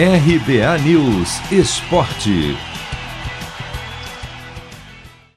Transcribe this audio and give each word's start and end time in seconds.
RBA 0.00 0.78
News 0.84 1.40
Esporte. 1.50 2.56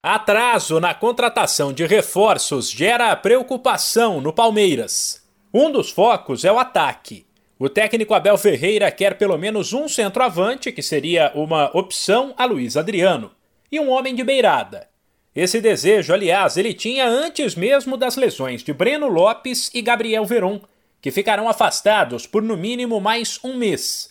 Atraso 0.03 0.79
na 0.79 0.93
contratação 0.93 1.73
de 1.73 1.87
reforços 1.87 2.69
gera 2.69 3.15
preocupação 3.15 4.21
no 4.21 4.31
Palmeiras. 4.31 5.27
Um 5.51 5.71
dos 5.71 5.89
focos 5.89 6.45
é 6.45 6.51
o 6.51 6.59
ataque. 6.59 7.25
O 7.57 7.69
técnico 7.69 8.13
Abel 8.13 8.37
Ferreira 8.37 8.91
quer 8.91 9.17
pelo 9.17 9.35
menos 9.35 9.73
um 9.73 9.87
centroavante, 9.87 10.71
que 10.71 10.83
seria 10.83 11.31
uma 11.33 11.75
opção 11.75 12.35
a 12.37 12.45
Luiz 12.45 12.77
Adriano, 12.77 13.31
e 13.71 13.79
um 13.79 13.89
homem 13.89 14.13
de 14.13 14.23
beirada. 14.23 14.87
Esse 15.35 15.59
desejo, 15.59 16.13
aliás, 16.13 16.55
ele 16.55 16.75
tinha 16.75 17.07
antes 17.07 17.55
mesmo 17.55 17.97
das 17.97 18.15
lesões 18.15 18.61
de 18.61 18.71
Breno 18.71 19.07
Lopes 19.07 19.71
e 19.73 19.81
Gabriel 19.81 20.23
Veron, 20.23 20.61
que 21.01 21.09
ficarão 21.09 21.49
afastados 21.49 22.27
por 22.27 22.43
no 22.43 22.55
mínimo 22.55 23.01
mais 23.01 23.39
um 23.43 23.57
mês. 23.57 24.10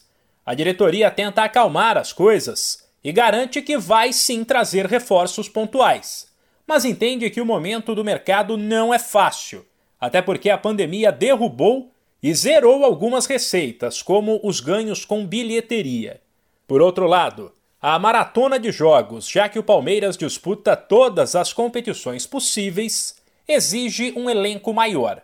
A 0.51 0.55
diretoria 0.55 1.09
tenta 1.13 1.45
acalmar 1.45 1.97
as 1.97 2.13
coisas 2.13 2.85
e 3.05 3.13
garante 3.13 3.63
que 3.63 3.79
vai 3.79 4.13
sim 4.13 4.43
trazer 4.43 4.85
reforços 4.85 5.49
pontuais, 5.49 6.27
mas 6.67 6.85
entende 6.85 7.31
que 7.31 7.41
o 7.41 7.47
momento 7.47 7.95
do 7.95 8.03
mercado 8.03 8.57
não 8.57 8.93
é 8.93 8.99
fácil, 8.99 9.65
até 10.01 10.21
porque 10.21 10.51
a 10.51 10.59
pandemia 10.59 11.13
derrubou 11.13 11.93
e 12.21 12.35
zerou 12.35 12.85
algumas 12.85 13.27
receitas, 13.27 14.03
como 14.03 14.41
os 14.43 14.59
ganhos 14.59 15.05
com 15.05 15.25
bilheteria. 15.25 16.21
Por 16.67 16.83
outro 16.83 17.07
lado, 17.07 17.53
a 17.81 17.97
maratona 17.97 18.59
de 18.59 18.73
jogos, 18.73 19.29
já 19.29 19.49
que 19.49 19.61
o 19.61 19.63
Palmeiras 19.63 20.17
disputa 20.17 20.75
todas 20.75 21.37
as 21.37 21.53
competições 21.53 22.27
possíveis, 22.27 23.15
exige 23.47 24.13
um 24.17 24.29
elenco 24.29 24.75
maior. 24.75 25.23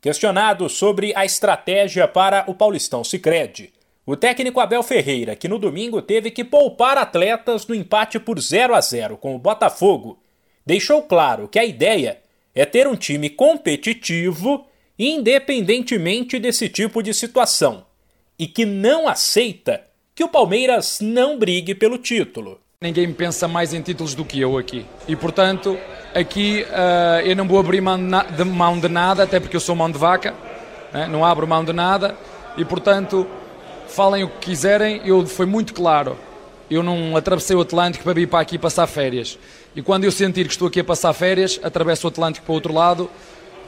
Questionado 0.00 0.68
sobre 0.68 1.12
a 1.16 1.24
estratégia 1.24 2.06
para 2.06 2.44
o 2.46 2.54
Paulistão 2.54 3.02
Sicredi, 3.02 3.72
o 4.10 4.16
técnico 4.16 4.58
Abel 4.58 4.82
Ferreira, 4.82 5.36
que 5.36 5.46
no 5.46 5.56
domingo 5.56 6.02
teve 6.02 6.32
que 6.32 6.42
poupar 6.42 6.98
atletas 6.98 7.64
no 7.64 7.76
empate 7.76 8.18
por 8.18 8.40
0 8.40 8.74
a 8.74 8.80
0 8.80 9.16
com 9.16 9.36
o 9.36 9.38
Botafogo, 9.38 10.18
deixou 10.66 11.02
claro 11.02 11.46
que 11.46 11.60
a 11.60 11.64
ideia 11.64 12.18
é 12.52 12.64
ter 12.64 12.88
um 12.88 12.96
time 12.96 13.30
competitivo 13.30 14.66
independentemente 14.98 16.40
desse 16.40 16.68
tipo 16.68 17.02
de 17.04 17.14
situação 17.14 17.86
e 18.36 18.48
que 18.48 18.66
não 18.66 19.06
aceita 19.06 19.80
que 20.12 20.24
o 20.24 20.28
Palmeiras 20.28 20.98
não 21.00 21.38
brigue 21.38 21.72
pelo 21.72 21.96
título. 21.96 22.60
Ninguém 22.82 23.12
pensa 23.12 23.46
mais 23.46 23.72
em 23.72 23.80
títulos 23.80 24.14
do 24.14 24.24
que 24.24 24.40
eu 24.40 24.58
aqui. 24.58 24.84
E 25.06 25.14
portanto, 25.14 25.78
aqui 26.12 26.64
uh, 26.64 27.20
eu 27.24 27.36
não 27.36 27.46
vou 27.46 27.60
abrir 27.60 27.80
mão 27.80 27.96
de, 27.96 28.44
mão 28.44 28.80
de, 28.80 28.88
nada, 28.88 29.22
até 29.22 29.38
porque 29.38 29.54
eu 29.54 29.60
sou 29.60 29.76
mão 29.76 29.88
de 29.88 29.98
vaca, 29.98 30.34
né? 30.92 31.06
não 31.06 31.24
abro 31.24 31.46
mão 31.46 31.64
de 31.64 31.72
nada. 31.72 32.16
E 32.56 32.64
portanto, 32.64 33.26
falem 33.90 34.24
o 34.24 34.28
que 34.28 34.50
quiserem, 34.50 35.00
eu 35.04 35.26
foi 35.26 35.46
muito 35.46 35.74
claro. 35.74 36.16
Eu 36.70 36.82
não 36.82 37.16
atravessei 37.16 37.56
o 37.56 37.60
Atlântico 37.60 38.04
para 38.04 38.12
vir 38.12 38.28
para 38.28 38.40
aqui 38.40 38.56
passar 38.56 38.86
férias. 38.86 39.38
E 39.74 39.82
quando 39.82 40.04
eu 40.04 40.12
sentir 40.12 40.46
que 40.46 40.52
estou 40.52 40.68
aqui 40.68 40.80
a 40.80 40.84
passar 40.84 41.12
férias, 41.12 41.58
atravesso 41.62 42.06
o 42.06 42.08
Atlântico 42.08 42.46
para 42.46 42.52
o 42.52 42.54
outro 42.54 42.72
lado, 42.72 43.10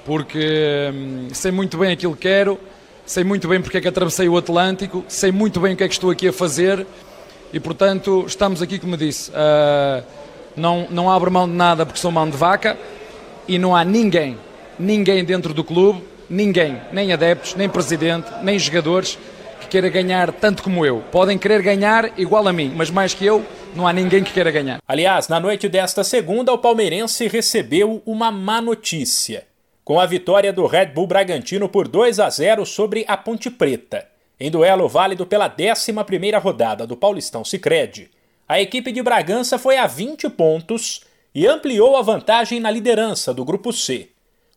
porque 0.04 0.90
hum, 0.94 1.28
sei 1.32 1.50
muito 1.50 1.76
bem 1.76 1.92
aquilo 1.92 2.14
que 2.14 2.22
quero, 2.22 2.58
sei 3.04 3.24
muito 3.24 3.48
bem 3.48 3.60
porque 3.60 3.78
é 3.78 3.80
que 3.80 3.88
atravessei 3.88 4.28
o 4.28 4.36
Atlântico, 4.36 5.04
sei 5.08 5.32
muito 5.32 5.60
bem 5.60 5.74
o 5.74 5.76
que 5.76 5.84
é 5.84 5.88
que 5.88 5.94
estou 5.94 6.10
aqui 6.10 6.28
a 6.28 6.32
fazer 6.32 6.86
e, 7.52 7.60
portanto, 7.60 8.24
estamos 8.26 8.62
aqui, 8.62 8.78
como 8.78 8.96
disse, 8.96 9.30
uh, 9.30 10.02
não, 10.56 10.86
não 10.90 11.10
abro 11.10 11.30
mão 11.30 11.48
de 11.48 11.54
nada 11.54 11.84
porque 11.84 12.00
sou 12.00 12.10
mão 12.10 12.28
de 12.28 12.36
vaca 12.36 12.78
e 13.46 13.58
não 13.58 13.74
há 13.76 13.84
ninguém, 13.84 14.38
ninguém 14.78 15.24
dentro 15.24 15.52
do 15.52 15.62
clube, 15.62 16.02
ninguém, 16.30 16.80
nem 16.92 17.12
adeptos, 17.12 17.54
nem 17.54 17.68
presidente, 17.68 18.28
nem 18.42 18.58
jogadores 18.58 19.18
queira 19.72 19.88
ganhar 19.88 20.30
tanto 20.34 20.62
como 20.62 20.84
eu. 20.84 21.02
Podem 21.10 21.38
querer 21.38 21.62
ganhar 21.62 22.20
igual 22.20 22.46
a 22.46 22.52
mim, 22.52 22.70
mas 22.76 22.90
mais 22.90 23.14
que 23.14 23.24
eu, 23.24 23.42
não 23.74 23.88
há 23.88 23.92
ninguém 23.94 24.22
que 24.22 24.30
queira 24.30 24.50
ganhar. 24.50 24.82
Aliás, 24.86 25.28
na 25.28 25.40
noite 25.40 25.66
desta 25.66 26.04
segunda, 26.04 26.52
o 26.52 26.58
palmeirense 26.58 27.26
recebeu 27.26 28.02
uma 28.04 28.30
má 28.30 28.60
notícia. 28.60 29.46
Com 29.82 29.98
a 29.98 30.04
vitória 30.04 30.52
do 30.52 30.66
Red 30.66 30.88
Bull 30.88 31.06
Bragantino 31.06 31.70
por 31.70 31.88
2 31.88 32.20
a 32.20 32.28
0 32.28 32.66
sobre 32.66 33.06
a 33.08 33.16
Ponte 33.16 33.50
Preta, 33.50 34.06
em 34.38 34.50
duelo 34.50 34.86
válido 34.90 35.24
pela 35.24 35.48
11ª 35.48 36.38
rodada 36.38 36.86
do 36.86 36.94
Paulistão 36.94 37.42
Sicredi, 37.42 38.10
a 38.46 38.60
equipe 38.60 38.92
de 38.92 39.02
Bragança 39.02 39.58
foi 39.58 39.78
a 39.78 39.86
20 39.86 40.28
pontos 40.28 41.00
e 41.34 41.46
ampliou 41.46 41.96
a 41.96 42.02
vantagem 42.02 42.60
na 42.60 42.70
liderança 42.70 43.32
do 43.32 43.42
grupo 43.42 43.72
C. 43.72 44.10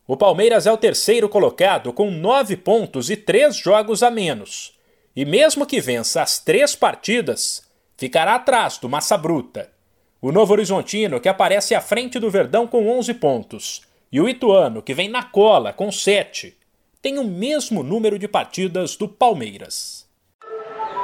O 0.06 0.14
Palmeiras 0.14 0.66
é 0.66 0.72
o 0.72 0.76
terceiro 0.76 1.26
colocado 1.26 1.90
com 1.90 2.10
9 2.10 2.58
pontos 2.58 3.08
e 3.08 3.16
3 3.16 3.56
jogos 3.56 4.02
a 4.02 4.10
menos 4.10 4.76
e 5.16 5.24
mesmo 5.24 5.64
que 5.64 5.80
vença 5.80 6.20
as 6.20 6.38
três 6.38 6.76
partidas, 6.76 7.66
ficará 7.96 8.34
atrás 8.34 8.76
do 8.76 8.88
Massa 8.88 9.16
Bruta. 9.16 9.72
O 10.20 10.30
Novo 10.30 10.52
Horizontino, 10.52 11.18
que 11.18 11.28
aparece 11.28 11.74
à 11.74 11.80
frente 11.80 12.18
do 12.18 12.30
Verdão 12.30 12.66
com 12.66 12.86
11 12.98 13.14
pontos, 13.14 13.80
e 14.12 14.20
o 14.20 14.28
Ituano, 14.28 14.82
que 14.82 14.92
vem 14.92 15.08
na 15.08 15.22
cola 15.22 15.72
com 15.72 15.90
7, 15.90 16.56
tem 17.00 17.18
o 17.18 17.24
mesmo 17.24 17.82
número 17.82 18.18
de 18.18 18.28
partidas 18.28 18.94
do 18.96 19.08
Palmeiras. 19.08 20.06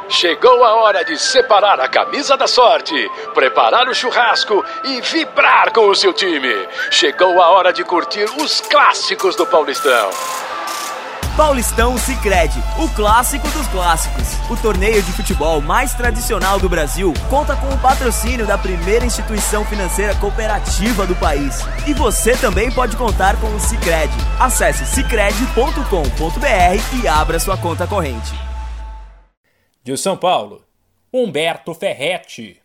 Chegou 0.09 0.63
a 0.63 0.75
hora 0.75 1.05
de 1.05 1.17
separar 1.17 1.81
a 1.81 1.89
camisa 1.89 2.37
da 2.37 2.47
sorte, 2.47 2.95
preparar 3.33 3.89
o 3.89 3.95
churrasco 3.95 4.63
e 4.85 5.01
vibrar 5.01 5.73
com 5.73 5.89
o 5.89 5.95
seu 5.95 6.13
time. 6.13 6.69
Chegou 6.91 7.41
a 7.41 7.49
hora 7.51 7.73
de 7.73 7.83
curtir 7.83 8.25
os 8.25 8.61
clássicos 8.61 9.37
do 9.37 9.47
Paulistão. 9.47 10.11
Paulistão 11.37 11.97
Sicredi, 11.97 12.63
o 12.79 12.87
clássico 12.91 13.49
dos 13.53 13.67
clássicos. 13.69 14.35
O 14.51 14.57
torneio 14.57 15.03
de 15.03 15.13
futebol 15.13 15.63
mais 15.63 15.95
tradicional 15.95 16.61
do 16.61 16.69
Brasil 16.69 17.15
conta 17.31 17.57
com 17.57 17.69
o 17.69 17.79
patrocínio 17.79 18.47
da 18.47 18.59
primeira 18.59 19.07
instituição 19.07 19.65
financeira 19.65 20.15
cooperativa 20.17 21.07
do 21.07 21.17
país. 21.17 21.61
E 21.87 21.95
você 21.95 22.37
também 22.37 22.71
pode 22.71 22.99
contar 22.99 23.41
com 23.41 23.47
o 23.47 23.61
Sicredi. 23.61 24.13
Acesse 24.39 24.85
sicredi.com.br 24.85 27.03
e 27.03 27.09
abra 27.09 27.41
sua 27.41 27.57
conta 27.57 27.87
corrente. 27.87 28.35
De 29.83 29.97
São 29.97 30.19
Paulo, 30.19 30.63
Humberto 31.11 31.73
Ferretti. 31.73 32.62